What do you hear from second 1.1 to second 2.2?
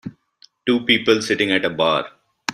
sitting at a bar.